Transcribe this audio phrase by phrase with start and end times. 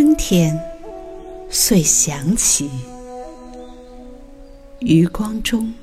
[0.00, 0.56] 春天，
[1.50, 2.70] 遂想起。
[4.78, 5.74] 余光中。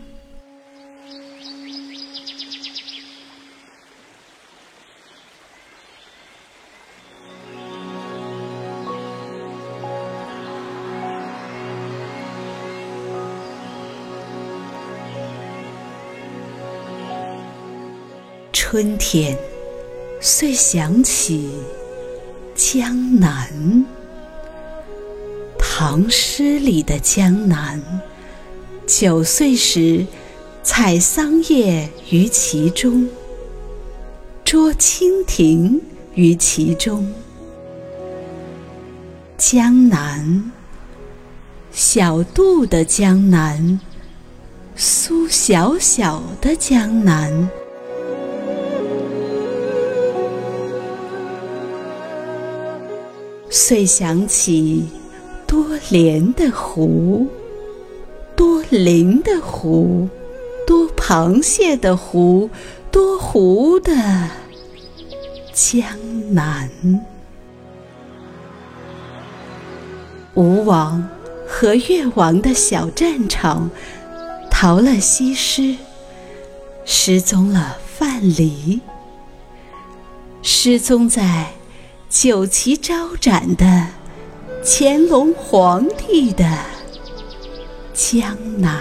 [18.53, 19.37] 春天，
[20.21, 21.51] 遂想起
[22.55, 23.85] 江南。
[25.87, 27.79] 唐诗里的江南，
[28.87, 30.03] 九岁时
[30.63, 33.07] 采桑叶于其中，
[34.43, 35.79] 捉蜻蜓
[36.15, 37.07] 于其中。
[39.37, 40.51] 江南，
[41.71, 43.79] 小杜的江南，
[44.75, 47.47] 苏小小的江南。
[53.51, 54.87] 遂想起
[55.47, 57.27] 多莲的湖，
[58.35, 60.09] 多灵的湖，
[60.65, 62.49] 多螃蟹的湖，
[62.91, 63.93] 多湖的
[65.53, 65.85] 江
[66.33, 66.69] 南。
[70.33, 71.07] 吴王
[71.47, 73.69] 和越王的小战场，
[74.51, 75.75] 逃了西施，
[76.83, 78.79] 失踪了范蠡，
[80.41, 81.51] 失踪在。
[82.07, 83.87] 酒旗招展的
[84.67, 86.43] 乾隆皇帝的
[87.93, 88.73] 江南，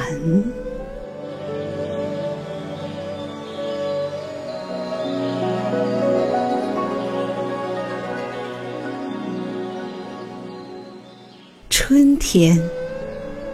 [11.69, 12.59] 春天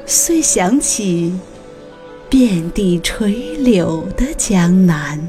[0.06, 1.34] 遂想起
[2.28, 5.28] 遍地垂柳的江南，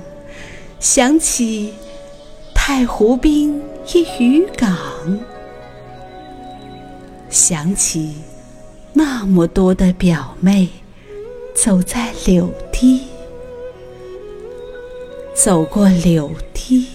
[0.80, 1.74] 想起
[2.54, 3.60] 太湖滨。
[3.94, 4.78] 一渔港，
[7.44, 8.14] 想起
[8.94, 10.70] 那么多的表妹
[11.56, 13.02] 走在柳堤，
[15.34, 16.86] 走过柳堤，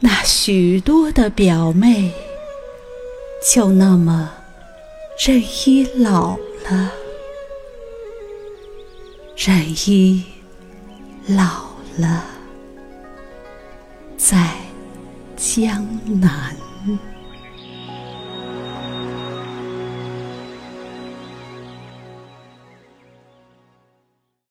[0.00, 2.10] 那许多的表妹
[3.48, 4.32] 就那么
[5.24, 6.36] 任依老
[6.68, 6.90] 了，
[9.36, 10.24] 任依
[11.28, 12.24] 老了，
[14.16, 14.50] 在。
[15.42, 15.86] 江
[16.20, 16.54] 南。